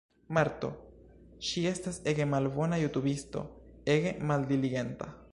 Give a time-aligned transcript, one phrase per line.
[0.35, 0.69] Marto.
[1.49, 3.43] Ŝi estas ege malbona jutubisto,
[3.97, 5.11] ege maldiligenta